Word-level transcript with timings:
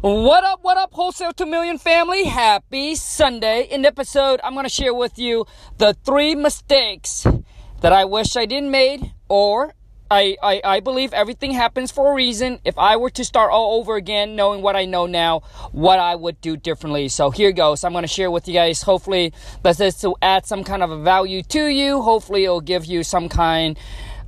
What 0.00 0.44
up, 0.44 0.60
what 0.62 0.78
up, 0.78 0.94
Wholesale 0.94 1.32
2 1.32 1.44
Million 1.44 1.76
family? 1.76 2.22
Happy 2.22 2.94
Sunday. 2.94 3.62
In 3.64 3.82
the 3.82 3.88
episode, 3.88 4.38
I'm 4.44 4.52
going 4.52 4.64
to 4.64 4.70
share 4.70 4.94
with 4.94 5.18
you 5.18 5.44
the 5.78 5.92
three 6.04 6.36
mistakes 6.36 7.26
that 7.80 7.92
I 7.92 8.04
wish 8.04 8.36
I 8.36 8.46
didn't 8.46 8.70
made 8.70 9.12
or 9.28 9.74
I, 10.08 10.36
I, 10.40 10.60
I 10.62 10.80
believe 10.80 11.12
everything 11.12 11.50
happens 11.50 11.90
for 11.90 12.12
a 12.12 12.14
reason. 12.14 12.60
If 12.64 12.78
I 12.78 12.96
were 12.96 13.10
to 13.10 13.24
start 13.24 13.50
all 13.50 13.80
over 13.80 13.96
again, 13.96 14.36
knowing 14.36 14.62
what 14.62 14.76
I 14.76 14.84
know 14.84 15.06
now, 15.06 15.40
what 15.72 15.98
I 15.98 16.14
would 16.14 16.40
do 16.40 16.56
differently. 16.56 17.08
So 17.08 17.32
here 17.32 17.50
goes. 17.50 17.82
I'm 17.82 17.90
going 17.90 18.02
to 18.02 18.08
share 18.08 18.30
with 18.30 18.46
you 18.46 18.54
guys. 18.54 18.82
Hopefully, 18.82 19.32
this 19.64 19.80
is 19.80 19.96
to 20.02 20.14
add 20.22 20.46
some 20.46 20.62
kind 20.62 20.84
of 20.84 20.92
a 20.92 21.02
value 21.02 21.42
to 21.42 21.66
you. 21.66 22.02
Hopefully, 22.02 22.44
it'll 22.44 22.60
give 22.60 22.86
you 22.86 23.02
some 23.02 23.28
kind 23.28 23.76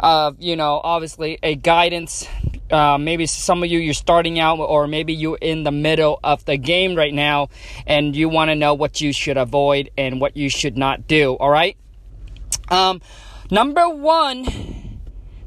of, 0.01 0.35
you 0.41 0.57
know, 0.57 0.81
obviously 0.83 1.39
a 1.45 1.55
guidance 1.55 2.27
uh, 2.71 2.99
maybe 2.99 3.27
some 3.27 3.63
of 3.63 3.71
you 3.71 3.79
you're 3.79 3.95
starting 3.95 4.39
out 4.39 4.59
or 4.59 4.87
maybe 4.87 5.13
you're 5.13 5.39
in 5.41 5.65
the 5.65 5.73
middle 5.73 6.21
of 6.23 6.45
the 6.45 6.57
game 6.57 6.95
right 6.95 7.15
now 7.15 7.49
and 7.87 8.15
you 8.17 8.29
want 8.29 8.51
to 8.51 8.55
know 8.55 8.75
what 8.75 9.01
you 9.01 9.13
should 9.13 9.37
avoid 9.37 9.91
and 9.97 10.21
what 10.21 10.37
you 10.37 10.49
should 10.49 10.77
not 10.77 11.07
do 11.07 11.35
all 11.35 11.51
right 11.51 11.77
um, 12.71 13.01
number 13.51 13.89
one 13.89 14.45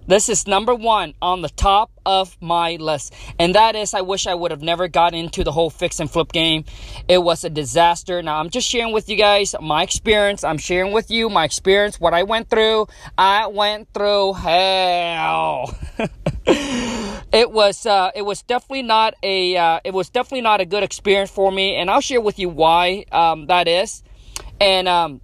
this 0.05 0.27
is 0.27 0.47
number 0.47 0.75
one 0.75 1.13
on 1.21 1.41
the 1.41 1.49
top 1.49 1.89
of 2.05 2.35
my 2.41 2.75
list. 2.75 3.13
And 3.39 3.55
that 3.55 3.75
is, 3.75 3.93
I 3.93 4.01
wish 4.01 4.27
I 4.27 4.33
would 4.33 4.51
have 4.51 4.61
never 4.61 4.89
got 4.89 5.13
into 5.13 5.43
the 5.43 5.51
whole 5.51 5.69
fix 5.69 5.99
and 5.99 6.11
flip 6.11 6.31
game. 6.31 6.65
It 7.07 7.19
was 7.19 7.43
a 7.45 7.49
disaster. 7.49 8.21
Now, 8.21 8.39
I'm 8.39 8.49
just 8.49 8.67
sharing 8.67 8.93
with 8.93 9.07
you 9.07 9.15
guys 9.15 9.55
my 9.61 9.83
experience. 9.83 10.43
I'm 10.43 10.57
sharing 10.57 10.91
with 10.91 11.09
you 11.09 11.29
my 11.29 11.45
experience, 11.45 11.99
what 11.99 12.13
I 12.13 12.23
went 12.23 12.49
through. 12.49 12.87
I 13.17 13.47
went 13.47 13.93
through 13.93 14.33
hell. 14.33 15.73
it 17.33 17.51
was, 17.51 17.85
uh, 17.87 18.11
it 18.15 18.21
was 18.21 18.43
definitely 18.43 18.83
not 18.83 19.15
a, 19.23 19.57
uh, 19.57 19.79
it 19.83 19.93
was 19.93 20.09
definitely 20.09 20.41
not 20.41 20.61
a 20.61 20.65
good 20.65 20.83
experience 20.83 21.31
for 21.31 21.51
me. 21.51 21.75
And 21.75 21.89
I'll 21.89 21.99
share 21.99 22.21
with 22.21 22.37
you 22.37 22.47
why, 22.47 23.05
um, 23.11 23.47
that 23.47 23.67
is. 23.67 24.03
And, 24.61 24.87
um, 24.87 25.19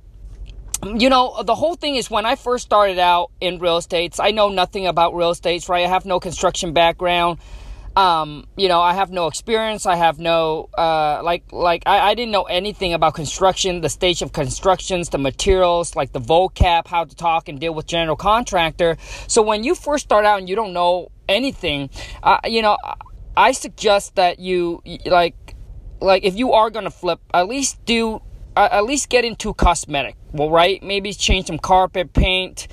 you 0.84 1.10
know, 1.10 1.44
the 1.44 1.56
whole 1.56 1.76
thing 1.76 1.96
is 1.96 2.10
when 2.10 2.26
I 2.26 2.36
first 2.36 2.66
started 2.66 2.98
out 2.98 3.32
in 3.40 3.60
real 3.60 3.78
estates, 3.78 4.20
I 4.20 4.32
know 4.32 4.50
nothing 4.50 4.88
about 4.88 5.16
real 5.16 5.30
estates, 5.30 5.70
right? 5.70 5.86
I 5.86 5.90
have 5.90 6.06
no 6.06 6.20
construction 6.20 6.74
background. 6.74 7.38
Um, 7.96 8.48
you 8.56 8.70
know, 8.70 8.80
I 8.82 8.94
have 8.94 9.12
no 9.12 9.28
experience. 9.28 9.86
I 9.86 9.96
have 9.96 10.20
no, 10.20 10.70
uh, 10.78 11.22
like, 11.22 11.52
like, 11.52 11.84
I, 11.86 12.12
I 12.12 12.14
didn't 12.16 12.32
know 12.32 12.44
anything 12.44 12.94
about 12.94 13.14
construction, 13.14 13.82
the 13.82 13.90
stage 13.90 14.22
of 14.22 14.32
constructions, 14.32 15.10
the 15.10 15.18
materials, 15.18 15.96
like 15.96 16.12
the 16.14 16.22
vocab, 16.22 16.88
how 16.88 17.04
to 17.04 17.16
talk 17.16 17.50
and 17.50 17.60
deal 17.60 17.74
with 17.74 17.86
general 17.86 18.16
contractor. 18.16 18.98
So 19.28 19.42
when 19.42 19.64
you 19.64 19.76
first 19.76 20.06
start 20.06 20.26
out 20.26 20.40
and 20.40 20.48
you 20.48 20.56
don't 20.56 20.74
know 20.74 21.12
anything, 21.30 21.90
uh, 22.24 22.40
you 22.46 22.62
know, 22.62 22.78
I 23.38 23.54
suggest 23.54 24.16
that 24.16 24.40
you, 24.40 24.82
like, 25.06 25.56
like, 26.02 26.26
if 26.26 26.36
you 26.36 26.52
are 26.54 26.70
gonna 26.70 26.92
flip, 26.92 27.20
at 27.34 27.48
least 27.48 27.84
do 27.86 28.22
at 28.56 28.84
least 28.86 29.10
get 29.10 29.26
into 29.26 29.54
cosmetic. 29.54 30.16
Well, 30.34 30.50
right? 30.50 30.82
Maybe 30.84 31.14
change 31.14 31.48
some 31.48 31.60
carpet, 31.60 32.14
paint. 32.14 32.68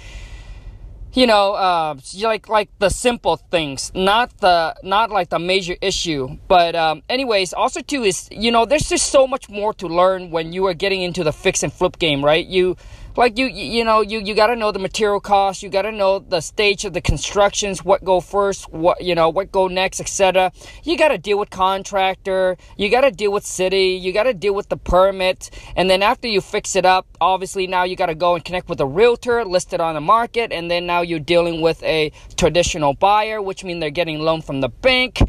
You 1.12 1.26
know, 1.26 1.54
uh, 1.54 1.94
like 2.20 2.48
like 2.48 2.68
the 2.78 2.90
simple 2.90 3.36
things, 3.36 3.90
not 3.94 4.36
the 4.38 4.74
not 4.82 5.10
like 5.10 5.30
the 5.30 5.38
major 5.38 5.74
issue. 5.80 6.36
But 6.46 6.76
um, 6.76 7.02
anyways, 7.08 7.54
also 7.54 7.80
too 7.80 8.02
is 8.02 8.28
you 8.30 8.50
know 8.50 8.66
there's 8.66 8.88
just 8.88 9.10
so 9.10 9.26
much 9.26 9.48
more 9.48 9.72
to 9.74 9.86
learn 9.86 10.30
when 10.30 10.52
you 10.52 10.66
are 10.66 10.74
getting 10.74 11.00
into 11.00 11.24
the 11.24 11.32
fix 11.32 11.62
and 11.62 11.72
flip 11.72 11.98
game, 11.98 12.22
right? 12.22 12.46
You 12.46 12.76
like 13.16 13.38
you 13.38 13.46
you 13.46 13.84
know 13.84 14.00
you 14.00 14.20
you 14.20 14.34
got 14.34 14.48
to 14.48 14.56
know 14.56 14.72
the 14.72 14.78
material 14.78 15.20
costs 15.20 15.62
you 15.62 15.68
got 15.68 15.82
to 15.82 15.92
know 15.92 16.18
the 16.18 16.40
stage 16.40 16.84
of 16.84 16.92
the 16.92 17.00
constructions 17.00 17.84
what 17.84 18.04
go 18.04 18.20
first 18.20 18.70
what 18.70 19.00
you 19.02 19.14
know 19.14 19.28
what 19.28 19.50
go 19.50 19.68
next 19.68 20.00
etc 20.00 20.52
you 20.84 20.98
got 20.98 21.08
to 21.08 21.18
deal 21.18 21.38
with 21.38 21.50
contractor 21.50 22.56
you 22.76 22.90
got 22.90 23.02
to 23.02 23.10
deal 23.10 23.32
with 23.32 23.44
city 23.46 23.98
you 24.00 24.12
got 24.12 24.24
to 24.24 24.34
deal 24.34 24.54
with 24.54 24.68
the 24.68 24.76
permit 24.76 25.50
and 25.76 25.88
then 25.88 26.02
after 26.02 26.28
you 26.28 26.40
fix 26.40 26.76
it 26.76 26.84
up 26.84 27.06
obviously 27.20 27.66
now 27.66 27.84
you 27.84 27.96
got 27.96 28.06
to 28.06 28.14
go 28.14 28.34
and 28.34 28.44
connect 28.44 28.68
with 28.68 28.80
a 28.80 28.86
realtor 28.86 29.44
listed 29.44 29.80
on 29.80 29.94
the 29.94 30.00
market 30.00 30.52
and 30.52 30.70
then 30.70 30.86
now 30.86 31.00
you're 31.00 31.18
dealing 31.18 31.60
with 31.60 31.82
a 31.82 32.12
traditional 32.36 32.92
buyer 32.94 33.40
which 33.40 33.64
means 33.64 33.80
they're 33.80 33.90
getting 33.90 34.18
loan 34.18 34.42
from 34.42 34.60
the 34.60 34.68
bank. 34.68 35.22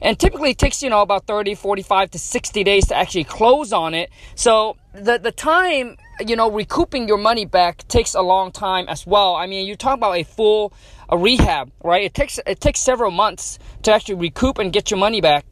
And 0.00 0.18
typically 0.18 0.50
it 0.50 0.58
takes 0.58 0.82
you 0.82 0.90
know 0.90 1.02
about 1.02 1.26
30 1.26 1.54
45 1.54 2.10
to 2.12 2.18
60 2.18 2.64
days 2.64 2.86
to 2.88 2.94
actually 2.94 3.24
close 3.24 3.72
on 3.72 3.94
it. 3.94 4.10
So 4.34 4.76
the 4.92 5.18
the 5.18 5.32
time 5.32 5.96
you 6.20 6.36
know 6.36 6.50
recouping 6.50 7.08
your 7.08 7.18
money 7.18 7.44
back 7.44 7.86
takes 7.88 8.14
a 8.14 8.22
long 8.22 8.52
time 8.52 8.86
as 8.88 9.06
well. 9.06 9.34
I 9.34 9.46
mean 9.46 9.66
you 9.66 9.76
talk 9.76 9.94
about 9.94 10.16
a 10.16 10.22
full 10.22 10.72
a 11.08 11.18
rehab 11.18 11.70
right? 11.82 12.04
It 12.04 12.14
takes 12.14 12.38
it 12.46 12.60
takes 12.60 12.80
several 12.80 13.10
months 13.10 13.58
to 13.82 13.92
actually 13.92 14.16
recoup 14.16 14.58
and 14.58 14.72
get 14.72 14.90
your 14.90 14.98
money 14.98 15.20
back 15.20 15.44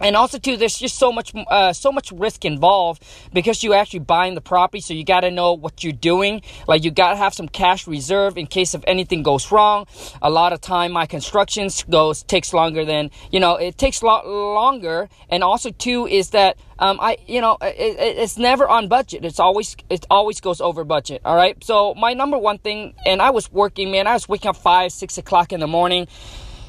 and 0.00 0.16
also 0.16 0.38
too 0.38 0.56
there's 0.56 0.78
just 0.78 0.98
so 0.98 1.12
much 1.12 1.32
uh, 1.34 1.72
so 1.72 1.92
much 1.92 2.12
risk 2.12 2.44
involved 2.44 3.02
because 3.32 3.62
you 3.62 3.74
actually 3.74 3.98
buying 3.98 4.34
the 4.34 4.40
property 4.40 4.80
so 4.80 4.94
you 4.94 5.04
got 5.04 5.20
to 5.20 5.30
know 5.30 5.52
what 5.52 5.82
you're 5.82 5.92
doing 5.92 6.40
like 6.66 6.84
you 6.84 6.90
got 6.90 7.10
to 7.10 7.16
have 7.16 7.34
some 7.34 7.48
cash 7.48 7.86
reserve 7.86 8.36
in 8.38 8.46
case 8.46 8.74
if 8.74 8.82
anything 8.86 9.22
goes 9.22 9.50
wrong 9.50 9.86
a 10.22 10.30
lot 10.30 10.52
of 10.52 10.60
time 10.60 10.92
my 10.92 11.06
constructions 11.06 11.84
goes 11.84 12.22
takes 12.22 12.52
longer 12.52 12.84
than 12.84 13.10
you 13.30 13.40
know 13.40 13.56
it 13.56 13.76
takes 13.78 14.02
a 14.02 14.06
lot 14.06 14.26
longer 14.26 15.08
and 15.28 15.42
also 15.42 15.70
too 15.70 16.06
is 16.06 16.30
that 16.30 16.56
um, 16.80 16.98
I, 17.00 17.18
you 17.26 17.40
know, 17.40 17.58
it, 17.60 17.96
it's 18.18 18.38
never 18.38 18.68
on 18.68 18.86
budget. 18.86 19.24
It's 19.24 19.40
always, 19.40 19.76
it 19.90 20.06
always 20.10 20.40
goes 20.40 20.60
over 20.60 20.84
budget. 20.84 21.22
All 21.24 21.34
right. 21.34 21.62
So 21.64 21.94
my 21.94 22.14
number 22.14 22.38
one 22.38 22.58
thing, 22.58 22.94
and 23.04 23.20
I 23.20 23.30
was 23.30 23.50
working, 23.50 23.90
man, 23.90 24.06
I 24.06 24.14
was 24.14 24.28
waking 24.28 24.50
up 24.50 24.56
five, 24.56 24.92
six 24.92 25.18
o'clock 25.18 25.52
in 25.52 25.58
the 25.58 25.66
morning 25.66 26.06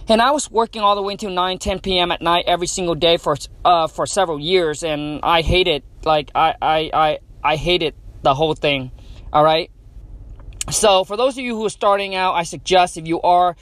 and 0.09 0.21
I 0.21 0.31
was 0.31 0.49
working 0.49 0.81
all 0.81 0.95
the 0.95 1.01
way 1.01 1.13
until 1.13 1.29
9, 1.29 1.57
10 1.57 1.79
p.m. 1.79 2.11
at 2.11 2.21
night 2.21 2.45
every 2.47 2.67
single 2.67 2.95
day 2.95 3.17
for 3.17 3.37
uh, 3.63 3.87
for 3.87 4.05
several 4.05 4.39
years, 4.39 4.83
and 4.83 5.19
I 5.23 5.41
hated 5.41 5.69
it. 5.69 5.83
like 6.03 6.31
I 6.33 6.55
I 6.61 6.91
I 6.93 7.19
I 7.43 7.55
hated 7.55 7.95
the 8.23 8.33
whole 8.33 8.55
thing. 8.55 8.91
All 9.31 9.43
right. 9.43 9.71
So 10.71 11.03
for 11.03 11.17
those 11.17 11.37
of 11.37 11.43
you 11.43 11.55
who 11.55 11.65
are 11.65 11.69
starting 11.69 12.13
out, 12.15 12.33
I 12.33 12.43
suggest 12.43 12.97
if 12.97 13.07
you 13.07 13.21
are 13.21 13.55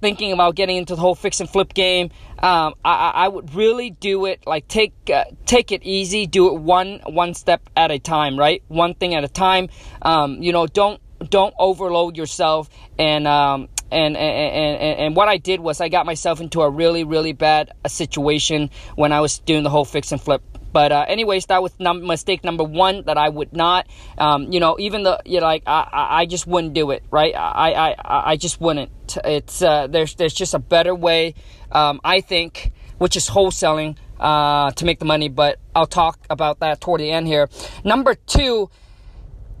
thinking 0.00 0.32
about 0.32 0.54
getting 0.54 0.76
into 0.76 0.94
the 0.94 1.00
whole 1.00 1.16
fix 1.16 1.40
and 1.40 1.50
flip 1.50 1.74
game, 1.74 2.10
um, 2.38 2.74
I, 2.84 3.10
I 3.14 3.28
would 3.28 3.54
really 3.54 3.90
do 3.90 4.26
it 4.26 4.46
like 4.46 4.68
take 4.68 4.92
uh, 5.12 5.24
take 5.46 5.72
it 5.72 5.82
easy, 5.82 6.26
do 6.26 6.54
it 6.54 6.60
one 6.60 7.00
one 7.06 7.34
step 7.34 7.68
at 7.76 7.90
a 7.90 7.98
time, 7.98 8.38
right? 8.38 8.62
One 8.68 8.94
thing 8.94 9.14
at 9.14 9.24
a 9.24 9.28
time. 9.28 9.68
Um, 10.02 10.42
you 10.42 10.52
know, 10.52 10.66
don't 10.66 11.00
don't 11.30 11.54
overload 11.58 12.16
yourself 12.16 12.68
and 12.98 13.26
um, 13.26 13.68
and, 13.90 14.16
and, 14.16 14.80
and, 14.80 14.98
and 15.00 15.16
what 15.16 15.28
I 15.28 15.36
did 15.36 15.60
was 15.60 15.80
I 15.80 15.88
got 15.88 16.06
myself 16.06 16.40
into 16.40 16.62
a 16.62 16.70
really, 16.70 17.04
really 17.04 17.32
bad 17.32 17.72
situation 17.86 18.70
when 18.96 19.12
I 19.12 19.20
was 19.20 19.38
doing 19.38 19.62
the 19.62 19.70
whole 19.70 19.84
fix 19.84 20.12
and 20.12 20.20
flip. 20.20 20.42
But 20.74 20.90
uh, 20.90 21.04
anyways, 21.06 21.46
that 21.46 21.62
was 21.62 21.72
num- 21.78 22.04
mistake 22.04 22.42
number 22.42 22.64
one 22.64 23.04
that 23.04 23.16
I 23.16 23.28
would 23.28 23.52
not, 23.52 23.86
um, 24.18 24.52
you 24.52 24.58
know, 24.58 24.76
even 24.80 25.04
the 25.04 25.20
you 25.24 25.38
know, 25.38 25.46
like 25.46 25.62
I, 25.68 25.86
I 25.92 26.26
just 26.26 26.48
wouldn't 26.48 26.74
do 26.74 26.90
it, 26.90 27.04
right? 27.12 27.32
I 27.32 27.94
I, 27.94 28.32
I 28.32 28.36
just 28.36 28.60
wouldn't. 28.60 28.90
It's 29.24 29.62
uh, 29.62 29.86
there's 29.86 30.16
there's 30.16 30.34
just 30.34 30.52
a 30.52 30.58
better 30.58 30.92
way, 30.92 31.34
um, 31.70 32.00
I 32.02 32.20
think, 32.20 32.72
which 32.98 33.16
is 33.16 33.30
wholesaling 33.30 33.96
uh, 34.18 34.72
to 34.72 34.84
make 34.84 34.98
the 34.98 35.04
money. 35.04 35.28
But 35.28 35.60
I'll 35.76 35.86
talk 35.86 36.18
about 36.28 36.58
that 36.58 36.80
toward 36.80 37.02
the 37.02 37.10
end 37.12 37.28
here. 37.28 37.48
Number 37.84 38.16
two, 38.16 38.68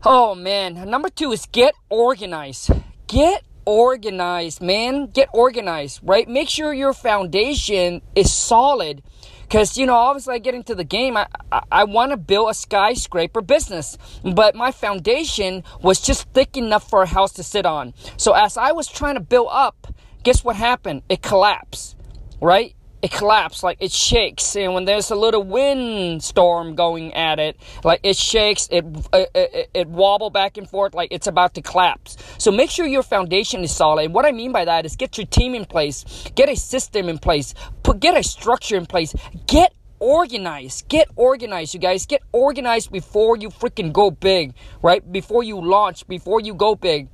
oh 0.04 0.34
man, 0.34 0.90
number 0.90 1.10
two 1.10 1.30
is 1.30 1.46
get 1.46 1.76
organized. 1.90 2.72
Get 3.06 3.44
organized, 3.64 4.60
man. 4.60 5.06
Get 5.06 5.28
organized, 5.32 6.00
right? 6.02 6.28
Make 6.28 6.48
sure 6.48 6.72
your 6.72 6.92
foundation 6.92 8.02
is 8.14 8.32
solid. 8.32 9.02
Because, 9.42 9.76
you 9.76 9.86
know, 9.86 9.94
obviously 9.94 10.34
I 10.34 10.38
get 10.38 10.54
into 10.54 10.74
the 10.74 10.84
game, 10.84 11.16
I, 11.16 11.26
I, 11.52 11.62
I 11.70 11.84
want 11.84 12.10
to 12.12 12.16
build 12.16 12.50
a 12.50 12.54
skyscraper 12.54 13.42
business. 13.42 13.98
But 14.24 14.54
my 14.54 14.72
foundation 14.72 15.64
was 15.82 16.00
just 16.00 16.28
thick 16.30 16.56
enough 16.56 16.88
for 16.88 17.02
a 17.02 17.06
house 17.06 17.32
to 17.34 17.42
sit 17.42 17.66
on. 17.66 17.94
So 18.16 18.32
as 18.32 18.56
I 18.56 18.72
was 18.72 18.88
trying 18.88 19.14
to 19.14 19.20
build 19.20 19.48
up, 19.50 19.94
guess 20.22 20.42
what 20.42 20.56
happened? 20.56 21.02
It 21.08 21.22
collapsed, 21.22 21.96
right? 22.40 22.73
It 23.04 23.12
collapses, 23.12 23.62
like 23.62 23.76
it 23.80 23.92
shakes. 23.92 24.56
And 24.56 24.72
when 24.72 24.86
there's 24.86 25.10
a 25.10 25.14
little 25.14 25.42
wind 25.42 26.24
storm 26.24 26.74
going 26.74 27.12
at 27.12 27.38
it, 27.38 27.60
like 27.84 28.00
it 28.02 28.16
shakes, 28.16 28.66
it, 28.70 28.82
it, 29.12 29.30
it, 29.34 29.70
it 29.74 29.88
wobble 29.88 30.30
back 30.30 30.56
and 30.56 30.66
forth 30.66 30.94
like 30.94 31.08
it's 31.10 31.26
about 31.26 31.52
to 31.56 31.60
collapse. 31.60 32.16
So 32.38 32.50
make 32.50 32.70
sure 32.70 32.86
your 32.86 33.02
foundation 33.02 33.62
is 33.62 33.76
solid. 33.76 34.06
And 34.06 34.14
what 34.14 34.24
I 34.24 34.32
mean 34.32 34.52
by 34.52 34.64
that 34.64 34.86
is 34.86 34.96
get 34.96 35.18
your 35.18 35.26
team 35.26 35.54
in 35.54 35.66
place, 35.66 36.02
get 36.34 36.48
a 36.48 36.56
system 36.56 37.10
in 37.10 37.18
place, 37.18 37.52
put, 37.82 38.00
get 38.00 38.16
a 38.16 38.22
structure 38.22 38.76
in 38.76 38.86
place, 38.86 39.14
get 39.46 39.74
organized. 39.98 40.88
Get 40.88 41.08
organized, 41.14 41.74
you 41.74 41.80
guys. 41.80 42.06
Get 42.06 42.22
organized 42.32 42.90
before 42.90 43.36
you 43.36 43.50
freaking 43.50 43.92
go 43.92 44.10
big, 44.10 44.54
right? 44.82 45.00
Before 45.12 45.42
you 45.42 45.60
launch, 45.60 46.06
before 46.06 46.40
you 46.40 46.54
go 46.54 46.74
big. 46.74 47.08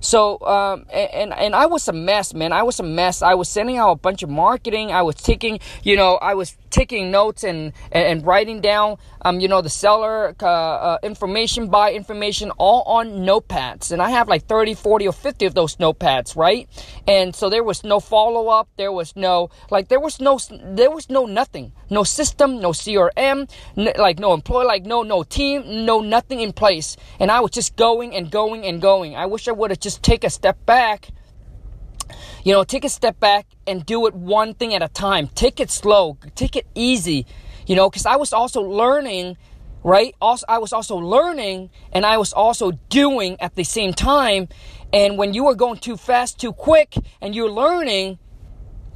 So, 0.00 0.40
um, 0.40 0.86
and, 0.92 1.32
and 1.32 1.54
I 1.54 1.66
was 1.66 1.86
a 1.88 1.92
mess, 1.92 2.34
man. 2.34 2.52
I 2.52 2.62
was 2.62 2.80
a 2.80 2.82
mess. 2.82 3.22
I 3.22 3.34
was 3.34 3.48
sending 3.48 3.76
out 3.76 3.90
a 3.90 3.96
bunch 3.96 4.22
of 4.22 4.30
marketing. 4.30 4.92
I 4.92 5.02
was 5.02 5.16
taking, 5.16 5.60
you 5.82 5.96
know, 5.96 6.14
I 6.16 6.34
was 6.34 6.56
taking 6.70 7.10
notes 7.10 7.44
and, 7.44 7.72
and, 7.92 8.06
and 8.06 8.26
writing 8.26 8.60
down, 8.60 8.96
um, 9.22 9.40
you 9.40 9.48
know, 9.48 9.60
the 9.60 9.70
seller 9.70 10.34
uh, 10.40 10.46
uh, 10.46 10.98
information, 11.02 11.68
buy 11.68 11.92
information, 11.92 12.50
all 12.52 12.82
on 12.82 13.20
notepads. 13.20 13.92
And 13.92 14.00
I 14.00 14.10
have 14.10 14.28
like 14.28 14.46
30, 14.46 14.74
40, 14.74 15.08
or 15.08 15.12
50 15.12 15.46
of 15.46 15.54
those 15.54 15.76
notepads, 15.76 16.36
right? 16.36 16.68
And 17.06 17.34
so 17.34 17.50
there 17.50 17.64
was 17.64 17.84
no 17.84 18.00
follow 18.00 18.48
up. 18.48 18.68
There 18.76 18.92
was 18.92 19.14
no, 19.16 19.50
like, 19.70 19.88
there 19.88 20.00
was 20.00 20.20
no, 20.20 20.38
there 20.64 20.90
was 20.90 21.10
no 21.10 21.26
nothing. 21.26 21.72
No 21.90 22.04
system, 22.04 22.60
no 22.60 22.70
CRM, 22.70 23.50
n- 23.76 23.92
like 23.98 24.18
no 24.18 24.32
employee, 24.32 24.66
like 24.66 24.84
no, 24.84 25.02
no 25.02 25.22
team, 25.22 25.84
no 25.84 26.00
nothing 26.00 26.40
in 26.40 26.52
place. 26.52 26.96
And 27.18 27.30
I 27.30 27.40
was 27.40 27.50
just 27.50 27.76
going 27.76 28.14
and 28.14 28.30
going 28.30 28.64
and 28.64 28.80
going. 28.80 29.16
I 29.16 29.26
wish 29.26 29.48
I 29.48 29.52
would 29.52 29.70
have 29.70 29.80
just 29.80 30.02
take 30.02 30.24
a 30.24 30.30
step 30.30 30.64
back 30.66 31.10
you 32.44 32.52
know, 32.52 32.64
take 32.64 32.84
a 32.84 32.88
step 32.88 33.20
back 33.20 33.46
and 33.66 33.84
do 33.84 34.06
it 34.06 34.14
one 34.14 34.54
thing 34.54 34.74
at 34.74 34.82
a 34.82 34.88
time. 34.88 35.28
Take 35.28 35.60
it 35.60 35.70
slow, 35.70 36.18
take 36.34 36.56
it 36.56 36.66
easy, 36.74 37.26
you 37.66 37.76
know, 37.76 37.88
because 37.88 38.06
I 38.06 38.16
was 38.16 38.32
also 38.32 38.62
learning, 38.62 39.36
right? 39.82 40.14
Also, 40.20 40.44
I 40.48 40.58
was 40.58 40.72
also 40.72 40.96
learning 40.96 41.70
and 41.92 42.04
I 42.04 42.18
was 42.18 42.32
also 42.32 42.72
doing 42.88 43.40
at 43.40 43.54
the 43.54 43.64
same 43.64 43.92
time. 43.92 44.48
And 44.92 45.16
when 45.18 45.34
you 45.34 45.46
are 45.46 45.54
going 45.54 45.78
too 45.78 45.96
fast, 45.96 46.40
too 46.40 46.52
quick, 46.52 46.94
and 47.20 47.34
you're 47.34 47.50
learning, 47.50 48.18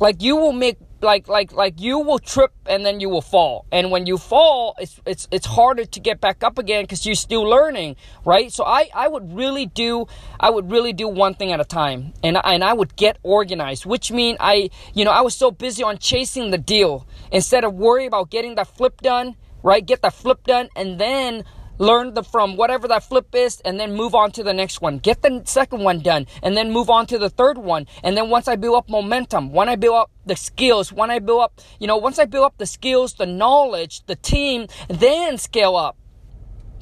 like 0.00 0.22
you 0.22 0.36
will 0.36 0.52
make 0.52 0.78
like 1.04 1.28
like 1.28 1.52
like 1.52 1.80
you 1.80 2.00
will 2.00 2.18
trip 2.18 2.52
and 2.66 2.84
then 2.84 2.98
you 2.98 3.08
will 3.08 3.22
fall. 3.22 3.66
And 3.70 3.90
when 3.90 4.06
you 4.06 4.18
fall 4.18 4.74
it's 4.78 5.00
it's 5.06 5.28
it's 5.30 5.46
harder 5.46 5.84
to 5.84 6.00
get 6.00 6.20
back 6.20 6.42
up 6.42 6.58
again 6.58 6.84
because 6.84 7.06
you're 7.06 7.14
still 7.14 7.42
learning 7.42 7.96
right? 8.24 8.50
So 8.52 8.64
i 8.64 8.88
i 8.94 9.06
would 9.06 9.32
really 9.32 9.66
do 9.66 10.06
i 10.40 10.50
would 10.50 10.70
really 10.70 10.92
do 10.92 11.06
one 11.06 11.34
thing 11.34 11.52
at 11.52 11.60
a 11.60 11.64
time. 11.64 12.14
And 12.24 12.38
and 12.42 12.64
i 12.64 12.72
would 12.72 12.96
get 12.96 13.18
organized 13.22 13.86
which 13.86 14.10
mean 14.10 14.36
i 14.40 14.70
you 14.94 15.04
know 15.04 15.12
i 15.12 15.20
was 15.20 15.36
so 15.36 15.50
busy 15.50 15.82
on 15.84 15.98
chasing 15.98 16.50
the 16.50 16.58
deal. 16.58 17.06
Instead 17.30 17.62
of 17.64 17.74
worry 17.74 18.06
about 18.06 18.30
getting 18.30 18.56
that 18.56 18.66
flip 18.66 19.00
done 19.00 19.36
right 19.62 19.86
get 19.86 20.02
that 20.02 20.14
flip 20.14 20.44
done 20.44 20.68
and 20.74 20.98
then 20.98 21.44
learn 21.78 22.14
the 22.14 22.22
from 22.22 22.56
whatever 22.56 22.88
that 22.88 23.04
flip 23.04 23.34
is 23.34 23.60
and 23.64 23.78
then 23.78 23.94
move 23.94 24.14
on 24.14 24.30
to 24.32 24.42
the 24.42 24.52
next 24.52 24.80
one. 24.80 24.98
Get 24.98 25.22
the 25.22 25.42
second 25.44 25.82
one 25.82 26.00
done 26.00 26.26
and 26.42 26.56
then 26.56 26.72
move 26.72 26.90
on 26.90 27.06
to 27.06 27.18
the 27.18 27.30
third 27.30 27.58
one. 27.58 27.86
And 28.02 28.16
then 28.16 28.30
once 28.30 28.48
i 28.48 28.56
build 28.56 28.76
up 28.76 28.88
momentum 28.88 29.52
when 29.52 29.68
i 29.68 29.76
build 29.76 29.96
up 29.96 30.10
the 30.26 30.36
skills 30.36 30.92
when 30.92 31.10
i 31.10 31.18
build 31.18 31.42
up 31.42 31.60
you 31.78 31.86
know 31.86 31.96
once 31.96 32.18
i 32.18 32.24
build 32.24 32.46
up 32.46 32.58
the 32.58 32.66
skills 32.66 33.14
the 33.14 33.26
knowledge 33.26 34.04
the 34.06 34.16
team 34.16 34.66
then 34.88 35.36
scale 35.38 35.76
up 35.76 35.96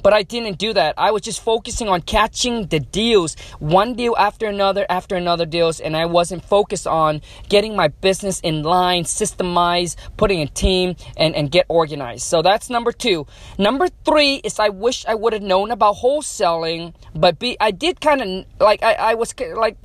but 0.03 0.13
I 0.13 0.21
didn't 0.21 0.57
do 0.59 0.73
that. 0.73 0.93
I 0.97 1.11
was 1.11 1.23
just 1.23 1.41
focusing 1.41 1.87
on 1.87 2.01
catching 2.01 2.67
the 2.67 2.79
deals, 2.79 3.35
one 3.59 3.95
deal 3.95 4.15
after 4.17 4.45
another 4.45 4.85
after 4.89 5.15
another 5.15 5.45
deals, 5.45 5.79
and 5.79 5.97
I 5.97 6.05
wasn't 6.05 6.43
focused 6.45 6.85
on 6.85 7.21
getting 7.49 7.75
my 7.75 7.87
business 7.87 8.39
in 8.41 8.63
line, 8.63 9.05
systemized, 9.05 9.95
putting 10.17 10.41
a 10.41 10.47
team, 10.47 10.95
and, 11.17 11.35
and 11.35 11.49
get 11.49 11.65
organized. 11.69 12.23
So 12.23 12.41
that's 12.41 12.69
number 12.69 12.91
two. 12.91 13.25
Number 13.57 13.87
three 14.05 14.35
is 14.43 14.59
I 14.59 14.69
wish 14.69 15.05
I 15.05 15.15
would 15.15 15.33
have 15.33 15.41
known 15.41 15.71
about 15.71 15.95
wholesaling, 15.95 16.93
but 17.15 17.39
be 17.39 17.57
I 17.59 17.71
did 17.71 18.01
kind 18.01 18.21
of 18.21 18.45
like 18.59 18.83
I, 18.83 18.93
I 18.93 19.13
was 19.15 19.33
like 19.55 19.77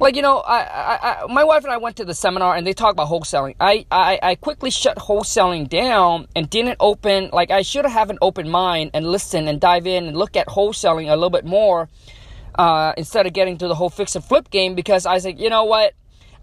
like 0.00 0.16
you 0.16 0.22
know 0.22 0.38
I, 0.38 0.60
I, 0.60 1.24
I, 1.24 1.26
my 1.32 1.44
wife 1.44 1.64
and 1.64 1.72
i 1.72 1.76
went 1.76 1.96
to 1.96 2.04
the 2.04 2.14
seminar 2.14 2.54
and 2.54 2.66
they 2.66 2.72
talked 2.72 2.92
about 2.92 3.08
wholesaling. 3.08 3.54
I, 3.60 3.86
I 3.90 4.18
i 4.22 4.34
quickly 4.34 4.70
shut 4.70 4.96
wholesaling 4.96 5.68
down 5.68 6.28
and 6.34 6.48
didn't 6.48 6.76
open 6.80 7.30
like 7.32 7.50
i 7.50 7.62
should 7.62 7.84
have 7.86 8.10
an 8.10 8.18
open 8.20 8.48
mind 8.48 8.90
and 8.94 9.06
listen 9.06 9.48
and 9.48 9.60
dive 9.60 9.86
in 9.86 10.06
and 10.06 10.16
look 10.16 10.36
at 10.36 10.46
wholesaling 10.48 11.06
a 11.10 11.14
little 11.14 11.30
bit 11.30 11.44
more 11.44 11.88
uh, 12.58 12.94
instead 12.96 13.26
of 13.26 13.34
getting 13.34 13.58
to 13.58 13.68
the 13.68 13.74
whole 13.74 13.90
fix 13.90 14.16
and 14.16 14.24
flip 14.24 14.50
game 14.50 14.74
because 14.74 15.04
i 15.04 15.16
like 15.18 15.38
you 15.38 15.50
know 15.50 15.64
what? 15.64 15.94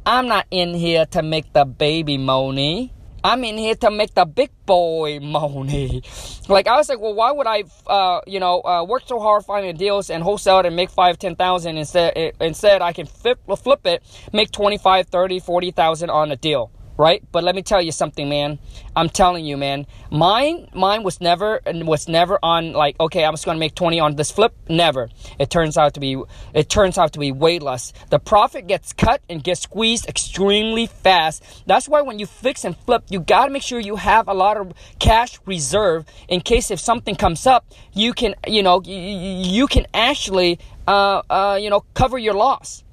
I'm 0.05 0.27
not 0.27 0.47
in 0.51 0.73
here 0.73 1.05
to 1.07 1.23
make 1.23 1.53
the 1.53 1.63
baby 1.63 2.17
money 2.17 2.92
I'm 3.23 3.43
in 3.43 3.57
here 3.57 3.75
to 3.75 3.91
make 3.91 4.13
the 4.13 4.25
big 4.25 4.51
boy 4.65 5.19
money. 5.21 6.03
Like 6.49 6.67
I 6.67 6.75
was 6.75 6.89
like, 6.89 6.99
well, 6.99 7.13
why 7.13 7.31
would 7.31 7.47
I, 7.47 7.63
uh, 7.87 8.21
you 8.27 8.39
know, 8.39 8.61
uh, 8.61 8.83
work 8.83 9.03
so 9.05 9.19
hard 9.19 9.45
finding 9.45 9.75
deals 9.77 10.09
and 10.09 10.21
wholesale 10.23 10.59
it 10.59 10.65
and 10.65 10.75
make 10.75 10.89
five, 10.89 11.17
ten 11.17 11.35
thousand 11.35 11.77
instead? 11.77 12.33
Instead, 12.41 12.81
I 12.81 12.91
can 12.91 13.05
flip, 13.05 13.39
flip 13.57 13.85
it, 13.85 14.03
make 14.33 14.51
twenty 14.51 14.77
five, 14.77 15.07
thirty, 15.07 15.39
forty 15.39 15.71
thousand 15.71 16.09
on 16.09 16.31
a 16.31 16.35
deal 16.35 16.71
right? 16.97 17.23
But 17.31 17.43
let 17.43 17.55
me 17.55 17.61
tell 17.61 17.81
you 17.81 17.91
something, 17.91 18.29
man. 18.29 18.59
I'm 18.95 19.09
telling 19.09 19.45
you, 19.45 19.57
man. 19.57 19.87
Mine, 20.11 20.69
mine 20.73 21.03
was 21.03 21.19
never 21.19 21.61
was 21.65 22.07
never 22.07 22.37
on 22.43 22.73
like, 22.73 22.99
okay, 22.99 23.25
I'm 23.25 23.33
just 23.33 23.45
gonna 23.45 23.59
make 23.59 23.75
20 23.75 23.99
on 23.99 24.15
this 24.15 24.31
flip. 24.31 24.55
Never. 24.69 25.09
It 25.39 25.49
turns 25.49 25.77
out 25.77 25.95
to 25.95 25.99
be 25.99 26.21
it 26.53 26.69
turns 26.69 26.97
out 26.97 27.13
to 27.13 27.19
be 27.19 27.31
way 27.31 27.59
less. 27.59 27.93
The 28.09 28.19
profit 28.19 28.67
gets 28.67 28.93
cut 28.93 29.21
and 29.29 29.43
gets 29.43 29.61
squeezed 29.61 30.07
extremely 30.07 30.87
fast. 30.87 31.43
That's 31.65 31.87
why 31.87 32.01
when 32.01 32.19
you 32.19 32.25
fix 32.25 32.63
and 32.63 32.77
flip, 32.77 33.03
you 33.09 33.19
gotta 33.19 33.51
make 33.51 33.63
sure 33.63 33.79
you 33.79 33.95
have 33.95 34.27
a 34.27 34.33
lot 34.33 34.57
of 34.57 34.73
cash 34.99 35.39
reserve 35.45 36.05
in 36.27 36.41
case 36.41 36.69
if 36.71 36.79
something 36.79 37.15
comes 37.15 37.47
up, 37.47 37.65
you 37.93 38.13
can, 38.13 38.35
you 38.47 38.61
know, 38.61 38.81
you, 38.83 38.95
you 38.95 39.67
can 39.67 39.87
actually, 39.93 40.59
uh, 40.87 41.21
uh, 41.29 41.57
you 41.59 41.69
know, 41.69 41.81
cover 41.93 42.17
your 42.17 42.33
loss, 42.33 42.83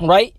right? 0.00 0.34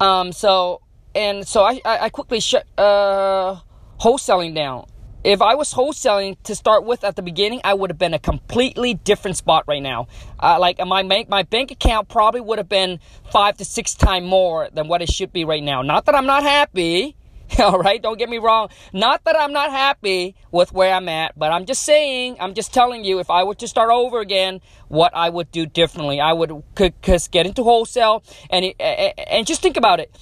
Um, 0.00 0.32
so 0.32 0.80
and 1.14 1.46
so 1.46 1.62
I, 1.62 1.80
I, 1.84 2.08
quickly 2.08 2.40
shut 2.40 2.66
uh, 2.78 3.56
wholesaling 4.00 4.54
down. 4.54 4.86
If 5.22 5.40
I 5.40 5.54
was 5.54 5.72
wholesaling 5.72 6.36
to 6.42 6.54
start 6.54 6.84
with 6.84 7.02
at 7.02 7.16
the 7.16 7.22
beginning, 7.22 7.60
I 7.64 7.72
would 7.72 7.88
have 7.88 7.98
been 7.98 8.12
a 8.12 8.18
completely 8.18 8.94
different 8.94 9.38
spot 9.38 9.64
right 9.66 9.82
now. 9.82 10.08
Uh, 10.38 10.58
like 10.60 10.78
my 10.84 11.02
bank, 11.02 11.30
my 11.30 11.44
bank 11.44 11.70
account 11.70 12.08
probably 12.08 12.42
would 12.42 12.58
have 12.58 12.68
been 12.68 13.00
five 13.32 13.56
to 13.56 13.64
six 13.64 13.94
times 13.94 14.26
more 14.26 14.68
than 14.74 14.86
what 14.86 15.00
it 15.00 15.10
should 15.10 15.32
be 15.32 15.46
right 15.46 15.62
now. 15.62 15.80
Not 15.80 16.04
that 16.06 16.14
I'm 16.14 16.26
not 16.26 16.42
happy, 16.42 17.16
All 17.58 17.78
right, 17.78 18.02
don't 18.02 18.18
get 18.18 18.28
me 18.28 18.38
wrong. 18.38 18.68
Not 18.92 19.24
that 19.24 19.36
I'm 19.38 19.52
not 19.52 19.70
happy 19.70 20.34
with 20.50 20.72
where 20.72 20.94
I'm 20.94 21.08
at, 21.08 21.38
but 21.38 21.52
I'm 21.52 21.66
just 21.66 21.82
saying, 21.82 22.36
I'm 22.40 22.54
just 22.54 22.72
telling 22.72 23.04
you, 23.04 23.18
if 23.18 23.30
I 23.30 23.44
were 23.44 23.54
to 23.56 23.68
start 23.68 23.90
over 23.90 24.20
again, 24.20 24.60
what 24.88 25.12
I 25.14 25.28
would 25.28 25.50
do 25.50 25.66
differently. 25.66 26.20
I 26.20 26.32
would 26.32 26.62
cause 27.02 27.28
get 27.28 27.46
into 27.46 27.62
wholesale 27.62 28.22
and 28.50 28.72
and 28.80 29.46
just 29.46 29.62
think 29.62 29.76
about 29.76 30.00
it. 30.00 30.14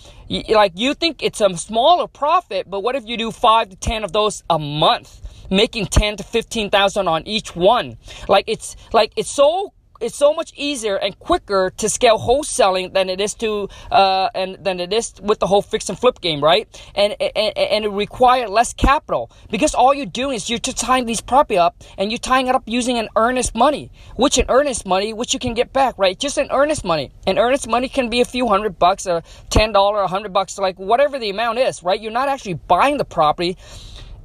Like 0.48 0.72
you 0.76 0.94
think 0.94 1.22
it's 1.22 1.40
a 1.40 1.56
smaller 1.56 2.06
profit, 2.06 2.69
but 2.69 2.80
what 2.80 2.96
if 2.96 3.06
you 3.06 3.16
do 3.16 3.30
five 3.30 3.68
to 3.70 3.76
ten 3.76 4.04
of 4.04 4.12
those 4.12 4.42
a 4.48 4.58
month, 4.58 5.20
making 5.50 5.86
ten 5.86 6.16
to 6.16 6.25
fifteen 6.25 6.70
thousand 6.70 7.08
on 7.08 7.26
each 7.26 7.54
one? 7.54 7.98
Like 8.28 8.44
it's 8.48 8.76
like 8.92 9.12
it's 9.16 9.30
so 9.30 9.72
it's 10.02 10.16
so 10.16 10.34
much 10.34 10.52
easier 10.56 10.96
and 10.96 11.19
quicker 11.19 11.72
to 11.78 11.88
scale 11.88 12.19
wholesaling 12.19 12.93
than 12.93 13.08
it 13.08 13.20
is 13.20 13.34
to 13.34 13.69
uh, 13.90 14.28
and 14.34 14.62
than 14.62 14.81
it 14.81 14.93
is 14.93 15.14
with 15.22 15.38
the 15.38 15.46
whole 15.46 15.62
fix 15.62 15.88
and 15.88 15.99
flip 15.99 16.20
game, 16.20 16.43
right? 16.43 16.69
And 16.94 17.14
and, 17.20 17.56
and 17.56 17.84
it 17.84 17.90
requires 17.90 18.50
less 18.50 18.72
capital 18.72 19.31
because 19.50 19.75
all 19.75 19.94
you're 19.94 20.06
doing 20.06 20.37
is 20.37 20.50
you're 20.50 20.58
just 20.58 20.78
tying 20.78 21.06
these 21.06 21.20
property 21.20 21.58
up 21.58 21.82
and 21.96 22.10
you're 22.10 22.19
tying 22.19 22.49
it 22.49 22.54
up 22.54 22.64
using 22.66 22.99
an 22.99 23.08
earnest 23.16 23.54
money, 23.54 23.90
which 24.16 24.38
an 24.38 24.46
earnest 24.49 24.87
money 24.87 25.12
which 25.12 25.32
you 25.32 25.38
can 25.38 25.54
get 25.54 25.72
back, 25.72 25.96
right? 25.96 26.19
Just 26.19 26.38
an 26.38 26.49
earnest 26.50 26.84
money. 26.84 27.12
An 27.26 27.38
earnest 27.38 27.69
money 27.69 27.88
can 27.88 28.10
be 28.10 28.20
a 28.20 28.25
few 28.25 28.49
hundred 28.49 28.78
bucks, 28.78 29.06
or 29.06 29.22
ten 29.50 29.72
dollar, 29.72 30.02
a 30.02 30.08
hundred 30.08 30.32
bucks, 30.32 30.58
like 30.58 30.78
whatever 30.78 31.19
the 31.19 31.31
amount 31.31 31.58
is, 31.58 31.82
right? 31.82 32.00
You're 32.00 32.12
not 32.12 32.28
actually 32.28 32.54
buying 32.54 32.96
the 32.96 33.04
property 33.04 33.56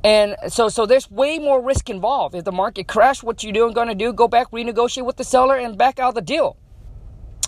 and 0.08 0.38
so, 0.48 0.70
so 0.70 0.86
there's 0.86 1.12
way 1.12 1.38
more 1.38 1.62
risk 1.62 1.90
involved. 1.90 2.34
If 2.34 2.46
the 2.46 2.54
market 2.54 2.88
crash, 2.88 3.22
what 3.22 3.44
you 3.44 3.52
doing 3.52 3.74
going 3.74 3.90
to 3.90 3.96
do? 3.96 4.14
Go 4.14 4.30
back, 4.30 4.52
renegotiate 4.52 5.06
with 5.06 5.18
the 5.18 5.26
seller, 5.26 5.58
and 5.58 5.78
back 5.78 6.00
out 6.00 6.16
the 6.16 6.22
deal. 6.22 6.56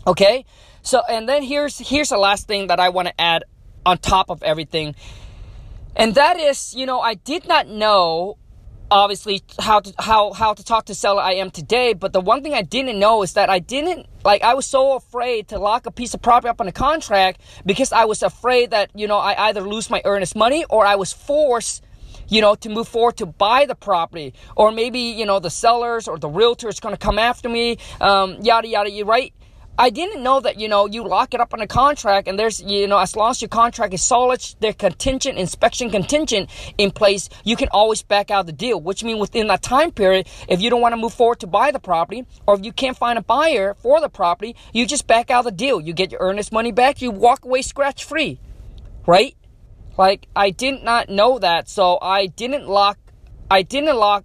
Okay. 0.05 0.43
So, 0.81 1.01
and 1.10 1.29
then 1.29 1.41
here's 1.41 1.77
here's 1.79 2.10
the 2.10 2.17
last 2.17 2.48
thing 2.48 2.67
that 2.67 2.77
I 2.77 2.89
want 2.89 3.07
to 3.07 3.22
add 3.22 3.45
on 3.86 3.98
top 3.98 4.29
of 4.29 4.43
everything, 4.43 4.95
and 5.95 6.15
that 6.15 6.38
is, 6.38 6.75
you 6.75 6.86
know, 6.86 7.00
I 7.00 7.13
did 7.13 7.48
not 7.48 7.69
know 7.69 8.38
obviously 8.91 9.41
how 9.57 9.79
to 9.79 9.93
how 9.98 10.33
how 10.33 10.53
to 10.53 10.62
talk 10.62 10.88
to 10.88 10.95
seller 10.95 11.22
I 11.22 11.36
am 11.36 11.51
today. 11.51 11.93
But 11.93 12.12
the 12.12 12.19
one 12.19 12.43
thing 12.43 12.53
I 12.53 12.62
didn't 12.62 13.00
know 13.00 13.24
is 13.24 13.33
that 13.33 13.50
I 13.50 13.60
didn't 13.60 14.05
like 14.25 14.41
I 14.41 14.53
was 14.53 14.65
so 14.65 14.98
afraid 14.98 15.48
to 15.50 15.60
lock 15.60 15.86
a 15.86 15.91
piece 15.91 16.13
of 16.13 16.22
property 16.22 16.50
up 16.50 16.60
on 16.60 16.67
a 16.67 16.74
contract 16.74 17.39
because 17.65 17.93
I 17.93 18.03
was 18.03 18.22
afraid 18.22 18.72
that 18.72 18.91
you 18.95 19.07
know 19.07 19.17
I 19.17 19.48
either 19.48 19.62
lose 19.62 19.89
my 19.89 20.01
earnest 20.03 20.36
money 20.36 20.65
or 20.69 20.86
I 20.86 20.95
was 20.95 21.13
forced 21.13 21.86
you 22.29 22.41
know, 22.41 22.55
to 22.55 22.69
move 22.69 22.88
forward 22.88 23.17
to 23.17 23.25
buy 23.25 23.65
the 23.65 23.75
property. 23.75 24.33
Or 24.55 24.71
maybe, 24.71 25.00
you 25.00 25.25
know, 25.25 25.39
the 25.39 25.50
sellers 25.50 26.07
or 26.07 26.17
the 26.17 26.29
realtor 26.29 26.69
is 26.69 26.79
going 26.79 26.95
to 26.95 27.00
come 27.00 27.19
after 27.19 27.50
me, 27.50 27.77
um, 28.00 28.38
yada, 28.41 28.67
yada, 28.67 29.05
right? 29.05 29.33
I 29.79 29.91
didn't 29.91 30.21
know 30.21 30.41
that, 30.41 30.59
you 30.59 30.67
know, 30.67 30.88
you 30.88 31.07
lock 31.07 31.33
it 31.33 31.39
up 31.39 31.53
on 31.53 31.62
a 31.62 31.67
contract 31.67 32.27
and 32.27 32.38
there's, 32.38 32.62
you 32.62 32.86
know, 32.86 32.98
as 32.98 33.15
long 33.15 33.31
as 33.31 33.41
your 33.41 33.48
contract 33.48 33.93
is 33.93 34.03
solid, 34.03 34.41
the 34.59 34.74
contingent, 34.74 35.38
inspection 35.38 35.89
contingent 35.89 36.50
in 36.77 36.91
place, 36.91 37.29
you 37.45 37.55
can 37.55 37.69
always 37.71 38.03
back 38.03 38.29
out 38.29 38.45
the 38.45 38.51
deal, 38.51 38.81
which 38.81 39.05
means 39.05 39.21
within 39.21 39.48
that 39.48 39.62
time 39.62 39.91
period, 39.91 40.27
if 40.50 40.59
you 40.59 40.69
don't 40.69 40.81
want 40.81 40.91
to 40.91 40.98
move 40.98 41.13
forward 41.13 41.39
to 41.39 41.48
buy 41.48 41.71
the 41.71 41.79
property 41.79 42.25
or 42.45 42.55
if 42.55 42.65
you 42.65 42.74
can't 42.74 42.98
find 42.98 43.17
a 43.17 43.21
buyer 43.21 43.74
for 43.75 44.01
the 44.01 44.09
property, 44.09 44.53
you 44.74 44.86
just 44.86 45.07
back 45.07 45.31
out 45.31 45.45
the 45.45 45.51
deal. 45.51 45.79
You 45.79 45.93
get 45.93 46.12
your 46.12 46.19
earnest 46.19 46.51
money 46.51 46.74
back, 46.74 47.01
you 47.01 47.09
walk 47.09 47.45
away 47.45 47.62
scratch 47.62 48.03
free, 48.03 48.38
right? 49.07 49.33
Like 50.00 50.29
I 50.34 50.51
did 50.51 50.82
not 50.82 51.10
know 51.10 51.39
that, 51.39 51.68
so 51.68 52.00
I 52.01 52.27
didn't 52.27 52.70
lock 52.70 52.98
I 53.51 53.63
didn't 53.63 53.98
lock 53.98 54.24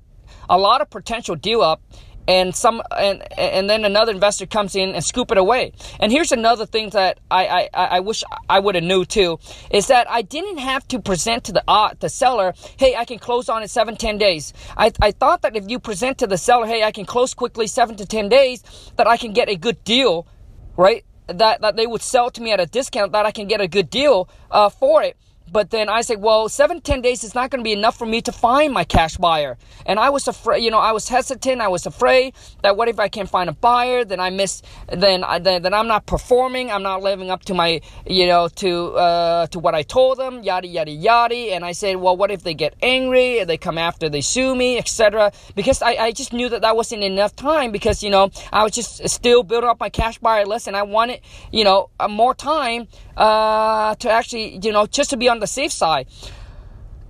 a 0.48 0.56
lot 0.56 0.80
of 0.80 0.88
potential 0.88 1.34
deal 1.34 1.62
up 1.62 1.82
and 2.28 2.54
some 2.54 2.80
and 2.96 3.24
and 3.36 3.68
then 3.68 3.84
another 3.84 4.12
investor 4.12 4.46
comes 4.46 4.76
in 4.76 4.94
and 4.94 5.02
scoop 5.02 5.32
it 5.32 5.36
away. 5.36 5.72
And 5.98 6.12
here's 6.12 6.30
another 6.30 6.64
thing 6.64 6.90
that 6.90 7.18
I 7.28 7.68
I, 7.74 7.84
I 7.96 8.00
wish 8.00 8.22
I 8.48 8.60
would 8.60 8.76
have 8.76 8.84
knew 8.84 9.04
too 9.04 9.40
is 9.68 9.88
that 9.88 10.08
I 10.08 10.22
didn't 10.22 10.58
have 10.58 10.86
to 10.92 11.00
present 11.00 11.42
to 11.46 11.52
the 11.52 11.64
uh, 11.66 11.94
the 11.98 12.08
seller, 12.08 12.54
hey, 12.76 12.94
I 12.94 13.04
can 13.04 13.18
close 13.18 13.48
on 13.48 13.62
it 13.62 13.64
in 13.64 13.68
seven 13.68 13.96
ten 13.96 14.16
days. 14.16 14.52
I 14.76 14.92
I 15.02 15.10
thought 15.10 15.42
that 15.42 15.56
if 15.56 15.64
you 15.68 15.80
present 15.80 16.18
to 16.18 16.28
the 16.28 16.38
seller, 16.38 16.66
hey, 16.66 16.84
I 16.84 16.92
can 16.92 17.04
close 17.04 17.34
quickly 17.34 17.66
seven 17.66 17.96
to 17.96 18.06
ten 18.06 18.28
days, 18.28 18.62
that 18.94 19.08
I 19.08 19.16
can 19.16 19.32
get 19.32 19.48
a 19.48 19.56
good 19.56 19.82
deal, 19.82 20.28
right? 20.76 21.04
That 21.26 21.62
that 21.62 21.74
they 21.74 21.88
would 21.88 22.02
sell 22.02 22.30
to 22.30 22.40
me 22.40 22.52
at 22.52 22.60
a 22.60 22.66
discount, 22.66 23.10
that 23.10 23.26
I 23.26 23.32
can 23.32 23.48
get 23.48 23.60
a 23.60 23.66
good 23.66 23.90
deal 23.90 24.28
uh, 24.52 24.68
for 24.68 25.02
it. 25.02 25.16
But 25.50 25.70
then 25.70 25.88
I 25.88 26.00
said, 26.00 26.20
well, 26.20 26.48
seven, 26.48 26.80
ten 26.80 27.00
days 27.00 27.22
is 27.22 27.34
not 27.34 27.50
going 27.50 27.60
to 27.60 27.64
be 27.64 27.72
enough 27.72 27.96
for 27.96 28.06
me 28.06 28.20
to 28.22 28.32
find 28.32 28.72
my 28.72 28.84
cash 28.84 29.16
buyer. 29.16 29.56
And 29.86 29.98
I 29.98 30.10
was 30.10 30.26
afraid, 30.26 30.64
you 30.64 30.70
know, 30.70 30.78
I 30.78 30.92
was 30.92 31.08
hesitant. 31.08 31.60
I 31.60 31.68
was 31.68 31.86
afraid 31.86 32.34
that 32.62 32.76
what 32.76 32.88
if 32.88 32.98
I 32.98 33.08
can't 33.08 33.28
find 33.28 33.48
a 33.48 33.52
buyer? 33.52 34.04
Then 34.04 34.20
I 34.20 34.30
miss, 34.30 34.62
then, 34.88 35.22
I, 35.22 35.38
then, 35.38 35.62
then 35.62 35.74
I'm 35.74 35.86
not 35.86 36.06
performing. 36.06 36.70
I'm 36.70 36.82
not 36.82 37.02
living 37.02 37.30
up 37.30 37.44
to 37.44 37.54
my, 37.54 37.80
you 38.06 38.26
know, 38.26 38.48
to, 38.48 38.92
uh, 38.94 39.46
to 39.48 39.58
what 39.58 39.74
I 39.74 39.82
told 39.82 40.18
them, 40.18 40.42
yada, 40.42 40.66
yada, 40.66 40.90
yada. 40.90 41.34
And 41.54 41.64
I 41.64 41.72
said, 41.72 41.96
well, 41.96 42.16
what 42.16 42.30
if 42.30 42.42
they 42.42 42.54
get 42.54 42.74
angry? 42.82 43.40
And 43.40 43.48
They 43.48 43.58
come 43.58 43.78
after, 43.78 44.08
they 44.08 44.22
sue 44.22 44.54
me, 44.54 44.78
etc. 44.78 45.32
Because 45.54 45.82
I, 45.82 45.92
I 45.96 46.12
just 46.12 46.32
knew 46.32 46.48
that 46.48 46.62
that 46.62 46.74
wasn't 46.74 47.04
enough 47.04 47.36
time 47.36 47.70
because, 47.70 48.02
you 48.02 48.10
know, 48.10 48.30
I 48.52 48.62
was 48.64 48.72
just 48.72 49.08
still 49.08 49.42
building 49.42 49.68
up 49.68 49.78
my 49.78 49.90
cash 49.90 50.18
buyer 50.18 50.46
list 50.46 50.66
and 50.66 50.76
I 50.76 50.82
wanted, 50.82 51.20
you 51.52 51.64
know, 51.64 51.90
more 52.08 52.34
time, 52.34 52.88
uh, 53.16 53.94
to 53.96 54.10
actually, 54.10 54.58
you 54.62 54.72
know, 54.72 54.86
just 54.86 55.10
to 55.10 55.16
be 55.16 55.28
on 55.28 55.33
the 55.38 55.44
the 55.44 55.48
safe 55.48 55.72
side. 55.72 56.08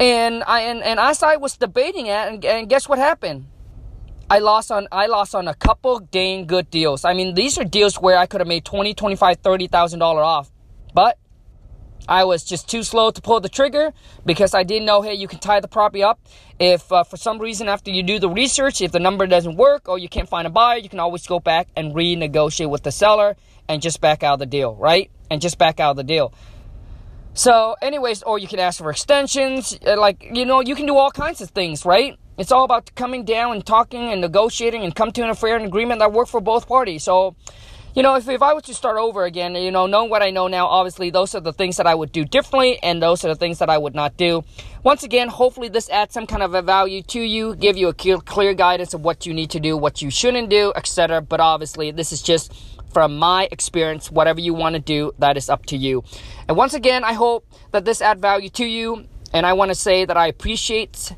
And 0.00 0.42
I 0.44 0.62
and, 0.62 0.82
and 0.82 0.98
as 0.98 1.22
I 1.22 1.36
was 1.36 1.56
debating 1.56 2.06
it, 2.06 2.10
and, 2.10 2.44
and 2.44 2.68
guess 2.68 2.88
what 2.88 2.98
happened? 2.98 3.46
I 4.28 4.40
lost 4.40 4.72
on 4.72 4.88
I 4.90 5.06
lost 5.06 5.34
on 5.34 5.46
a 5.46 5.54
couple 5.54 6.00
dang 6.00 6.46
good 6.46 6.68
deals. 6.70 7.04
I 7.04 7.14
mean, 7.14 7.34
these 7.34 7.58
are 7.58 7.64
deals 7.64 7.94
where 7.96 8.18
I 8.18 8.26
could 8.26 8.40
have 8.40 8.48
made 8.48 8.64
20, 8.64 8.94
25, 8.94 9.36
30,000 9.38 9.98
dollar 10.00 10.22
off. 10.22 10.50
But 10.92 11.18
I 12.08 12.24
was 12.24 12.44
just 12.44 12.68
too 12.68 12.82
slow 12.82 13.12
to 13.12 13.22
pull 13.22 13.40
the 13.40 13.48
trigger 13.48 13.92
because 14.26 14.52
I 14.52 14.64
didn't 14.64 14.86
know, 14.86 15.00
hey, 15.00 15.14
you 15.14 15.28
can 15.28 15.38
tie 15.38 15.60
the 15.60 15.68
property 15.68 16.02
up. 16.02 16.18
If 16.58 16.90
uh, 16.92 17.04
for 17.04 17.16
some 17.16 17.38
reason 17.38 17.68
after 17.68 17.90
you 17.90 18.02
do 18.02 18.18
the 18.18 18.28
research, 18.28 18.80
if 18.80 18.92
the 18.92 19.00
number 19.00 19.26
doesn't 19.26 19.56
work 19.56 19.88
or 19.88 19.98
you 19.98 20.08
can't 20.08 20.28
find 20.28 20.46
a 20.46 20.50
buyer, 20.50 20.78
you 20.78 20.88
can 20.88 21.00
always 21.00 21.26
go 21.26 21.38
back 21.38 21.68
and 21.76 21.94
renegotiate 21.94 22.68
with 22.68 22.82
the 22.82 22.92
seller 22.92 23.36
and 23.68 23.80
just 23.80 24.00
back 24.00 24.22
out 24.22 24.34
of 24.34 24.38
the 24.40 24.46
deal, 24.46 24.74
right? 24.74 25.10
And 25.30 25.40
just 25.40 25.56
back 25.56 25.80
out 25.80 25.92
of 25.92 25.96
the 25.96 26.04
deal. 26.04 26.34
So, 27.36 27.74
anyways, 27.82 28.22
or 28.22 28.38
you 28.38 28.46
can 28.46 28.60
ask 28.60 28.78
for 28.78 28.90
extensions. 28.90 29.76
Uh, 29.84 29.98
like, 29.98 30.30
you 30.32 30.44
know, 30.44 30.60
you 30.60 30.76
can 30.76 30.86
do 30.86 30.96
all 30.96 31.10
kinds 31.10 31.40
of 31.40 31.50
things, 31.50 31.84
right? 31.84 32.16
It's 32.38 32.52
all 32.52 32.64
about 32.64 32.94
coming 32.94 33.24
down 33.24 33.54
and 33.54 33.66
talking 33.66 34.12
and 34.12 34.20
negotiating 34.20 34.82
and 34.82 34.94
come 34.94 35.10
to 35.12 35.28
an 35.28 35.34
fair 35.34 35.56
agreement 35.56 35.98
that 35.98 36.12
work 36.12 36.28
for 36.28 36.40
both 36.40 36.68
parties. 36.68 37.02
So, 37.02 37.34
you 37.94 38.02
know, 38.02 38.14
if, 38.14 38.28
if 38.28 38.40
I 38.40 38.52
was 38.52 38.64
to 38.64 38.74
start 38.74 38.98
over 38.98 39.24
again, 39.24 39.56
you 39.56 39.72
know, 39.72 39.86
knowing 39.86 40.10
what 40.10 40.22
I 40.22 40.30
know 40.30 40.46
now, 40.46 40.66
obviously 40.66 41.10
those 41.10 41.34
are 41.34 41.40
the 41.40 41.52
things 41.52 41.76
that 41.76 41.86
I 41.86 41.94
would 41.94 42.12
do 42.12 42.24
differently 42.24 42.78
and 42.82 43.02
those 43.02 43.24
are 43.24 43.28
the 43.28 43.36
things 43.36 43.58
that 43.58 43.70
I 43.70 43.78
would 43.78 43.94
not 43.96 44.16
do. 44.16 44.44
Once 44.84 45.02
again, 45.02 45.28
hopefully 45.28 45.68
this 45.68 45.88
adds 45.90 46.14
some 46.14 46.26
kind 46.26 46.42
of 46.42 46.54
a 46.54 46.62
value 46.62 47.02
to 47.02 47.20
you, 47.20 47.54
give 47.56 47.76
you 47.76 47.88
a 47.88 47.94
clear, 47.94 48.18
clear 48.18 48.54
guidance 48.54 48.94
of 48.94 49.02
what 49.02 49.26
you 49.26 49.34
need 49.34 49.50
to 49.50 49.60
do, 49.60 49.76
what 49.76 50.02
you 50.02 50.10
shouldn't 50.10 50.50
do, 50.50 50.72
etc. 50.76 51.20
But 51.20 51.40
obviously, 51.40 51.90
this 51.90 52.12
is 52.12 52.20
just 52.20 52.52
from 52.94 53.18
my 53.18 53.48
experience, 53.50 54.10
whatever 54.10 54.40
you 54.40 54.54
want 54.54 54.74
to 54.74 54.80
do, 54.80 55.12
that 55.18 55.36
is 55.36 55.50
up 55.50 55.66
to 55.66 55.76
you. 55.76 56.04
And 56.48 56.56
once 56.56 56.72
again, 56.72 57.04
I 57.04 57.12
hope 57.12 57.46
that 57.72 57.84
this 57.84 58.00
add 58.00 58.20
value 58.20 58.48
to 58.50 58.64
you. 58.64 59.06
And 59.32 59.44
I 59.44 59.52
want 59.52 59.70
to 59.70 59.74
say 59.74 60.04
that 60.04 60.16
I 60.16 60.28
appreciate 60.28 61.12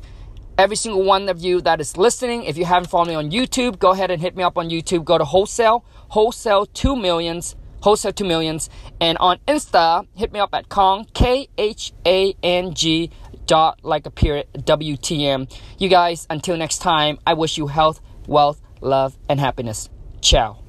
every 0.57 0.75
single 0.75 1.03
one 1.03 1.29
of 1.29 1.39
you 1.39 1.61
that 1.61 1.79
is 1.79 1.95
listening. 1.95 2.43
If 2.43 2.57
you 2.57 2.65
haven't 2.65 2.89
followed 2.89 3.09
me 3.09 3.15
on 3.15 3.31
YouTube, 3.31 3.77
go 3.77 3.91
ahead 3.91 4.09
and 4.09 4.19
hit 4.19 4.35
me 4.35 4.43
up 4.43 4.57
on 4.57 4.69
YouTube. 4.69 5.05
Go 5.05 5.17
to 5.17 5.23
wholesale, 5.23 5.85
wholesale 6.09 6.65
two 6.65 6.95
millions, 6.95 7.55
wholesale 7.81 8.11
two 8.11 8.25
millions. 8.25 8.69
And 8.99 9.17
on 9.19 9.37
Insta, 9.47 10.07
hit 10.15 10.33
me 10.33 10.39
up 10.39 10.49
at 10.53 10.67
Khang, 10.67 11.05
K 11.13 11.47
H 11.57 11.93
A 12.05 12.35
N 12.41 12.73
G 12.73 13.11
dot 13.45 13.79
like 13.83 14.05
a 14.05 14.11
period 14.11 14.47
WTM. 14.57 15.51
You 15.77 15.89
guys, 15.89 16.27
until 16.29 16.57
next 16.57 16.79
time, 16.79 17.19
I 17.25 17.33
wish 17.33 17.57
you 17.57 17.67
health, 17.67 18.01
wealth, 18.27 18.59
love, 18.81 19.17
and 19.29 19.39
happiness. 19.39 19.89
Ciao. 20.21 20.66